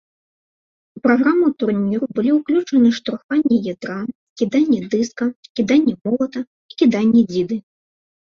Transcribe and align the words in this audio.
У 0.99 1.01
праграму 1.07 1.49
турніру 1.63 2.05
былі 2.19 2.31
ўключаны 2.37 2.89
штурханне 2.99 3.57
ядра, 3.73 3.99
кіданне 4.43 4.79
дыска, 4.93 5.25
кіданне 5.59 5.93
молата 6.11 6.39
і 6.73 6.79
кіданне 6.83 7.21
дзіды. 7.31 7.57